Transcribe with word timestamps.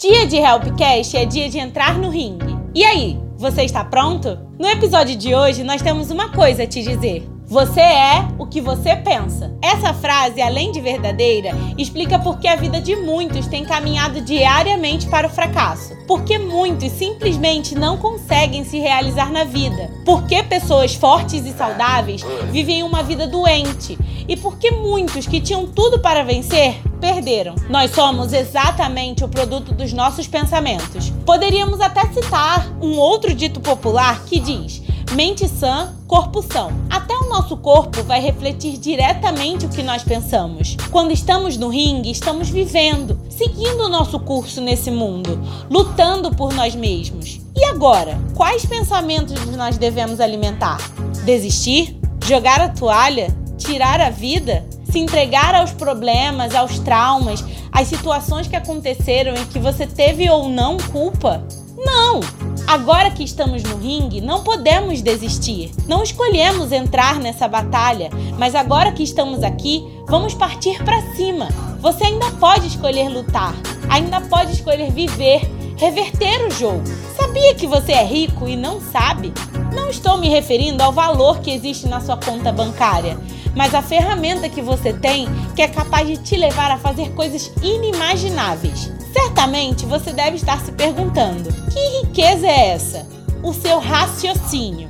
Dia 0.00 0.28
de 0.28 0.36
Helpcast 0.36 1.16
é 1.16 1.24
dia 1.24 1.50
de 1.50 1.58
entrar 1.58 1.98
no 1.98 2.08
ringue. 2.08 2.56
E 2.72 2.84
aí, 2.84 3.18
você 3.36 3.62
está 3.62 3.84
pronto? 3.84 4.38
No 4.56 4.68
episódio 4.68 5.16
de 5.16 5.34
hoje, 5.34 5.64
nós 5.64 5.82
temos 5.82 6.12
uma 6.12 6.28
coisa 6.28 6.62
a 6.62 6.66
te 6.68 6.84
dizer. 6.84 7.28
Você 7.48 7.80
é 7.80 8.28
o 8.38 8.44
que 8.44 8.60
você 8.60 8.94
pensa. 8.94 9.50
Essa 9.62 9.94
frase, 9.94 10.42
além 10.42 10.70
de 10.70 10.82
verdadeira, 10.82 11.52
explica 11.78 12.18
por 12.18 12.38
que 12.38 12.46
a 12.46 12.56
vida 12.56 12.78
de 12.78 12.94
muitos 12.94 13.46
tem 13.46 13.64
caminhado 13.64 14.20
diariamente 14.20 15.06
para 15.06 15.26
o 15.26 15.30
fracasso. 15.30 15.96
Porque 16.06 16.38
muitos 16.38 16.92
simplesmente 16.92 17.74
não 17.74 17.96
conseguem 17.96 18.64
se 18.64 18.78
realizar 18.78 19.32
na 19.32 19.44
vida. 19.44 19.90
Porque 20.04 20.42
pessoas 20.42 20.94
fortes 20.94 21.46
e 21.46 21.52
saudáveis 21.54 22.22
vivem 22.52 22.82
uma 22.82 23.02
vida 23.02 23.26
doente. 23.26 23.98
E 24.28 24.36
porque 24.36 24.70
muitos 24.70 25.26
que 25.26 25.40
tinham 25.40 25.66
tudo 25.66 26.00
para 26.00 26.22
vencer 26.22 26.82
perderam. 27.00 27.54
Nós 27.70 27.92
somos 27.92 28.34
exatamente 28.34 29.24
o 29.24 29.28
produto 29.28 29.72
dos 29.72 29.94
nossos 29.94 30.28
pensamentos. 30.28 31.10
Poderíamos 31.24 31.80
até 31.80 32.06
citar 32.12 32.70
um 32.78 32.98
outro 32.98 33.32
dito 33.32 33.58
popular 33.58 34.22
que 34.26 34.38
diz: 34.38 34.82
mente 35.12 35.48
sã, 35.48 35.94
corpo 36.06 36.42
são. 36.42 36.70
Até 36.90 37.16
o 37.16 37.28
nosso 37.28 37.56
corpo 37.56 38.02
vai 38.02 38.20
refletir 38.20 38.76
diretamente 38.76 39.66
o 39.66 39.68
que 39.68 39.82
nós 39.82 40.02
pensamos. 40.02 40.76
Quando 40.90 41.12
estamos 41.12 41.56
no 41.56 41.68
ringue, 41.68 42.10
estamos 42.10 42.48
vivendo, 42.50 43.18
seguindo 43.30 43.84
o 43.84 43.88
nosso 43.88 44.20
curso 44.20 44.60
nesse 44.60 44.90
mundo, 44.90 45.40
lutando 45.70 46.34
por 46.34 46.52
nós 46.52 46.74
mesmos. 46.74 47.40
E 47.56 47.64
agora, 47.64 48.18
quais 48.34 48.64
pensamentos 48.64 49.44
nós 49.56 49.78
devemos 49.78 50.20
alimentar? 50.20 50.78
Desistir? 51.24 51.98
Jogar 52.24 52.60
a 52.60 52.68
toalha? 52.68 53.34
Tirar 53.56 54.00
a 54.00 54.10
vida? 54.10 54.66
Se 54.84 54.98
entregar 54.98 55.54
aos 55.54 55.72
problemas, 55.72 56.54
aos 56.54 56.78
traumas, 56.78 57.44
às 57.72 57.88
situações 57.88 58.46
que 58.46 58.56
aconteceram 58.56 59.34
e 59.34 59.44
que 59.46 59.58
você 59.58 59.86
teve 59.86 60.28
ou 60.30 60.48
não 60.48 60.76
culpa? 60.76 61.42
Não! 61.76 62.20
Agora 62.68 63.10
que 63.10 63.24
estamos 63.24 63.62
no 63.62 63.78
ringue, 63.78 64.20
não 64.20 64.44
podemos 64.44 65.00
desistir. 65.00 65.72
Não 65.86 66.02
escolhemos 66.02 66.70
entrar 66.70 67.18
nessa 67.18 67.48
batalha, 67.48 68.10
mas 68.38 68.54
agora 68.54 68.92
que 68.92 69.02
estamos 69.02 69.42
aqui, 69.42 69.82
vamos 70.06 70.34
partir 70.34 70.84
para 70.84 71.00
cima. 71.14 71.48
Você 71.80 72.04
ainda 72.04 72.30
pode 72.32 72.66
escolher 72.66 73.08
lutar, 73.08 73.54
ainda 73.88 74.20
pode 74.20 74.52
escolher 74.52 74.92
viver, 74.92 75.50
reverter 75.78 76.46
o 76.46 76.50
jogo. 76.50 76.84
Sabia 77.16 77.54
que 77.54 77.66
você 77.66 77.92
é 77.92 78.04
rico 78.04 78.46
e 78.46 78.54
não 78.54 78.82
sabe? 78.82 79.32
Não 79.74 79.88
estou 79.88 80.18
me 80.18 80.28
referindo 80.28 80.82
ao 80.82 80.92
valor 80.92 81.40
que 81.40 81.50
existe 81.50 81.88
na 81.88 82.02
sua 82.02 82.18
conta 82.18 82.52
bancária, 82.52 83.18
mas 83.56 83.74
a 83.74 83.80
ferramenta 83.80 84.46
que 84.46 84.60
você 84.60 84.92
tem 84.92 85.26
que 85.56 85.62
é 85.62 85.68
capaz 85.68 86.06
de 86.06 86.18
te 86.18 86.36
levar 86.36 86.70
a 86.70 86.76
fazer 86.76 87.14
coisas 87.14 87.50
inimagináveis. 87.62 88.97
Certamente 89.20 89.84
você 89.84 90.12
deve 90.12 90.36
estar 90.36 90.60
se 90.60 90.70
perguntando: 90.70 91.52
que 91.72 92.06
riqueza 92.06 92.46
é 92.46 92.68
essa? 92.68 93.04
O 93.42 93.52
seu 93.52 93.80
raciocínio, 93.80 94.88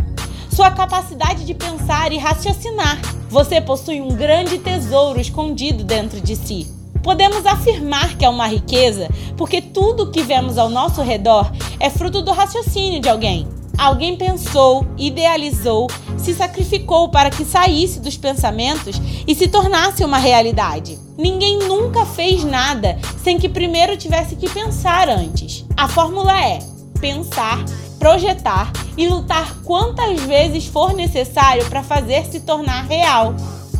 sua 0.54 0.70
capacidade 0.70 1.46
de 1.46 1.54
pensar 1.54 2.12
e 2.12 2.18
raciocinar. 2.18 3.00
Você 3.30 3.58
possui 3.58 4.02
um 4.02 4.08
grande 4.08 4.58
tesouro 4.58 5.18
escondido 5.18 5.82
dentro 5.82 6.20
de 6.20 6.36
si. 6.36 6.66
Podemos 7.02 7.46
afirmar 7.46 8.18
que 8.18 8.24
é 8.24 8.28
uma 8.28 8.46
riqueza 8.46 9.08
porque 9.34 9.62
tudo 9.62 10.10
que 10.10 10.22
vemos 10.22 10.58
ao 10.58 10.68
nosso 10.68 11.00
redor 11.00 11.50
é 11.80 11.88
fruto 11.88 12.20
do 12.20 12.32
raciocínio 12.32 13.00
de 13.00 13.08
alguém. 13.08 13.48
Alguém 13.78 14.16
pensou, 14.16 14.84
idealizou, 14.98 15.86
se 16.16 16.34
sacrificou 16.34 17.10
para 17.10 17.30
que 17.30 17.44
saísse 17.44 18.00
dos 18.00 18.16
pensamentos 18.16 19.00
e 19.24 19.36
se 19.36 19.46
tornasse 19.46 20.02
uma 20.02 20.18
realidade. 20.18 20.98
Ninguém 21.16 21.60
nunca 21.60 22.04
fez 22.04 22.42
nada 22.42 22.98
sem 23.22 23.38
que 23.38 23.48
primeiro 23.48 23.96
tivesse 23.96 24.34
que 24.34 24.50
pensar 24.50 25.08
antes. 25.08 25.64
A 25.76 25.86
fórmula 25.86 26.36
é 26.44 26.58
pensar, 27.00 27.64
projetar 28.00 28.72
e 28.96 29.06
lutar 29.06 29.58
quantas 29.62 30.20
vezes 30.22 30.66
for 30.66 30.92
necessário 30.92 31.64
para 31.66 31.84
fazer 31.84 32.26
se 32.26 32.40
tornar 32.40 32.84
real. 32.84 33.32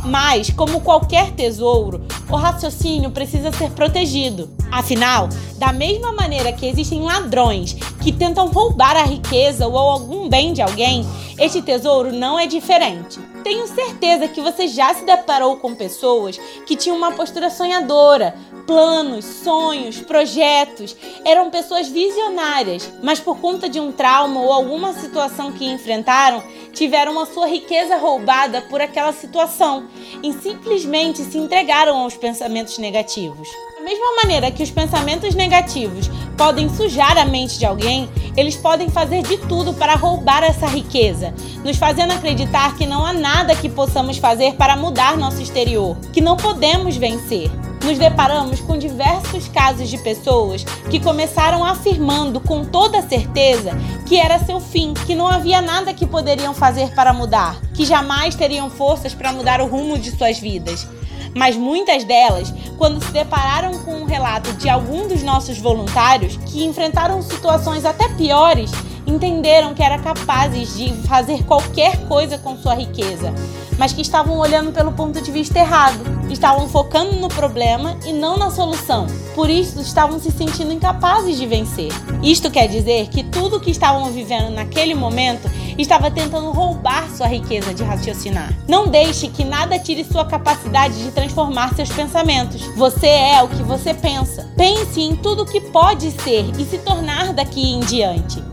Mas, 0.05 0.49
como 0.49 0.79
qualquer 0.79 1.31
tesouro, 1.31 2.01
o 2.29 2.35
raciocínio 2.35 3.11
precisa 3.11 3.51
ser 3.51 3.71
protegido. 3.71 4.49
Afinal, 4.71 5.27
da 5.57 5.73
mesma 5.73 6.11
maneira 6.13 6.53
que 6.53 6.65
existem 6.65 7.01
ladrões 7.01 7.73
que 8.01 8.11
tentam 8.11 8.47
roubar 8.49 8.95
a 8.95 9.03
riqueza 9.03 9.67
ou 9.67 9.77
algum 9.77 10.29
bem 10.29 10.53
de 10.53 10.61
alguém, 10.61 11.05
este 11.37 11.61
tesouro 11.61 12.11
não 12.11 12.39
é 12.39 12.45
diferente. 12.45 13.19
Tenho 13.43 13.67
certeza 13.67 14.27
que 14.27 14.41
você 14.41 14.67
já 14.67 14.93
se 14.93 15.05
deparou 15.05 15.57
com 15.57 15.73
pessoas 15.73 16.37
que 16.65 16.75
tinham 16.75 16.97
uma 16.97 17.11
postura 17.13 17.49
sonhadora, 17.49 18.35
planos, 18.67 19.25
sonhos, 19.25 19.99
projetos. 20.01 20.95
Eram 21.25 21.49
pessoas 21.49 21.87
visionárias, 21.87 22.91
mas 23.01 23.19
por 23.19 23.39
conta 23.39 23.69
de 23.69 23.79
um 23.79 23.91
trauma 23.91 24.41
ou 24.41 24.51
alguma 24.51 24.93
situação 24.93 25.51
que 25.51 25.65
enfrentaram, 25.65 26.43
tiveram 26.73 27.19
a 27.19 27.25
sua 27.25 27.47
riqueza 27.47 27.97
roubada 27.97 28.61
por 28.63 28.81
aquela 28.81 29.13
situação 29.13 29.87
e 30.21 30.33
simplesmente 30.33 31.23
se 31.23 31.37
entregaram 31.37 31.97
aos 31.97 32.15
pensamentos 32.15 32.77
negativos. 32.77 33.49
Da 33.77 33.85
mesma 33.85 34.15
maneira 34.17 34.51
que 34.51 34.61
os 34.61 34.69
pensamentos 34.69 35.33
negativos 35.33 36.09
podem 36.37 36.69
sujar 36.69 37.17
a 37.17 37.25
mente 37.25 37.57
de 37.57 37.65
alguém, 37.65 38.09
eles 38.35 38.55
podem 38.55 38.89
fazer 38.89 39.23
de 39.23 39.37
tudo 39.37 39.73
para 39.73 39.95
roubar 39.95 40.43
essa 40.43 40.67
riqueza, 40.67 41.33
nos 41.63 41.77
fazendo 41.77 42.11
acreditar 42.11 42.77
que 42.77 42.85
não 42.85 43.05
há 43.05 43.13
nada 43.13 43.28
que 43.55 43.69
possamos 43.69 44.17
fazer 44.17 44.55
para 44.55 44.75
mudar 44.75 45.15
nosso 45.15 45.41
exterior, 45.41 45.95
que 46.11 46.19
não 46.19 46.35
podemos 46.35 46.97
vencer. 46.97 47.51
Nos 47.83 47.97
deparamos 47.97 48.59
com 48.59 48.77
diversos 48.77 49.47
casos 49.47 49.89
de 49.89 49.97
pessoas 49.99 50.63
que 50.89 50.99
começaram 50.99 51.63
afirmando 51.63 52.39
com 52.39 52.65
toda 52.65 53.01
certeza 53.01 53.71
que 54.05 54.17
era 54.17 54.39
seu 54.39 54.59
fim, 54.59 54.93
que 55.05 55.15
não 55.15 55.27
havia 55.27 55.61
nada 55.61 55.93
que 55.93 56.05
poderiam 56.05 56.53
fazer 56.53 56.89
para 56.93 57.13
mudar, 57.13 57.59
que 57.73 57.85
jamais 57.85 58.35
teriam 58.35 58.69
forças 58.69 59.13
para 59.13 59.31
mudar 59.31 59.61
o 59.61 59.67
rumo 59.67 59.97
de 59.97 60.11
suas 60.11 60.39
vidas 60.39 60.87
mas 61.35 61.55
muitas 61.55 62.03
delas, 62.03 62.51
quando 62.77 63.03
se 63.03 63.11
depararam 63.11 63.77
com 63.83 64.01
um 64.01 64.05
relato 64.05 64.51
de 64.53 64.67
algum 64.67 65.07
dos 65.07 65.21
nossos 65.21 65.59
voluntários 65.59 66.37
que 66.37 66.63
enfrentaram 66.63 67.21
situações 67.21 67.85
até 67.85 68.09
piores, 68.09 68.71
entenderam 69.09 69.73
que 69.73 69.83
eram 69.83 70.01
capazes 70.01 70.77
de 70.77 70.93
fazer 71.07 71.43
qualquer 71.43 71.97
coisa 72.07 72.37
com 72.37 72.57
sua 72.57 72.75
riqueza, 72.75 73.33
mas 73.77 73.93
que 73.93 74.01
estavam 74.01 74.37
olhando 74.37 74.71
pelo 74.71 74.91
ponto 74.91 75.21
de 75.21 75.31
vista 75.31 75.57
errado, 75.57 75.99
estavam 76.29 76.67
focando 76.67 77.13
no 77.13 77.29
problema 77.29 77.97
e 78.05 78.13
não 78.13 78.37
na 78.37 78.51
solução. 78.51 79.07
Por 79.33 79.49
isso, 79.49 79.79
estavam 79.79 80.19
se 80.19 80.31
sentindo 80.31 80.73
incapazes 80.73 81.37
de 81.37 81.47
vencer. 81.47 81.91
Isto 82.21 82.51
quer 82.51 82.67
dizer 82.67 83.07
que 83.07 83.23
tudo 83.23 83.59
que 83.59 83.71
estavam 83.71 84.11
vivendo 84.11 84.51
naquele 84.51 84.93
momento 84.93 85.49
estava 85.77 86.11
tentando 86.11 86.51
roubar 86.51 87.09
sua 87.09 87.27
riqueza 87.27 87.73
de 87.73 87.83
raciocinar. 87.83 88.53
Não 88.67 88.87
deixe 88.87 89.29
que 89.29 89.45
nada 89.45 89.79
tire 89.79 90.03
sua 90.03 90.25
capacidade 90.25 91.01
de 91.01 91.11
transformar 91.11 91.73
seus 91.73 91.89
pensamentos. 91.89 92.61
Você 92.75 93.07
é 93.07 93.41
o 93.41 93.47
que 93.47 93.63
você 93.63 93.93
pensa. 93.93 94.49
Pense 94.57 95.01
em 95.01 95.15
tudo 95.15 95.43
o 95.43 95.45
que 95.45 95.61
pode 95.61 96.11
ser 96.21 96.51
e 96.59 96.65
se 96.65 96.79
tornar 96.79 97.33
daqui 97.33 97.61
em 97.61 97.79
diante. 97.79 98.43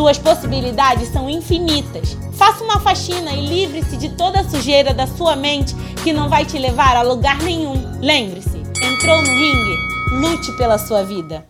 Suas 0.00 0.16
possibilidades 0.16 1.08
são 1.08 1.28
infinitas. 1.28 2.16
Faça 2.32 2.64
uma 2.64 2.80
faxina 2.80 3.34
e 3.34 3.46
livre-se 3.46 3.98
de 3.98 4.08
toda 4.08 4.40
a 4.40 4.48
sujeira 4.48 4.94
da 4.94 5.06
sua 5.06 5.36
mente 5.36 5.76
que 6.02 6.10
não 6.10 6.26
vai 6.26 6.46
te 6.46 6.56
levar 6.58 6.96
a 6.96 7.02
lugar 7.02 7.36
nenhum. 7.42 7.74
Lembre-se, 8.00 8.62
entrou 8.82 9.20
no 9.20 9.28
ringue, 9.28 9.76
lute 10.12 10.52
pela 10.52 10.78
sua 10.78 11.02
vida. 11.02 11.44